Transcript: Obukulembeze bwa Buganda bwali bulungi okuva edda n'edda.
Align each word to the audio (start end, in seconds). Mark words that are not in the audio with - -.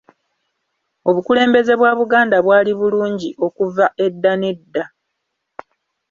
Obukulembeze 1.09 1.73
bwa 1.79 1.91
Buganda 1.99 2.37
bwali 2.45 2.71
bulungi 2.79 3.29
okuva 3.45 3.85
edda 4.05 4.33
n'edda. 4.37 4.83